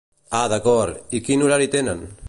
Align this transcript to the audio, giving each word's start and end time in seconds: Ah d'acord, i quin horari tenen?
Ah 0.37 0.47
d'acord, 0.53 0.95
i 1.19 1.23
quin 1.29 1.47
horari 1.49 1.73
tenen? 1.77 2.05